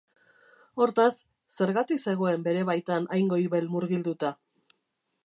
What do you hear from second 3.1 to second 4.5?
hain goibel murgilduta?